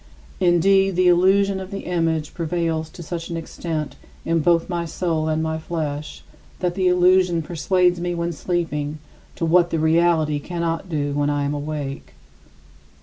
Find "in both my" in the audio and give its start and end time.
4.25-4.83